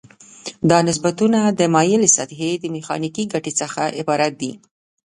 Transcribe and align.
دغه 0.69 0.83
نسبتونه 0.89 1.39
د 1.59 1.61
مایلې 1.73 2.09
سطحې 2.17 2.51
د 2.57 2.65
میخانیکي 2.75 3.23
ګټې 3.33 3.51
څخه 3.61 3.81
عبارت 3.99 4.33
دي. 4.41 4.51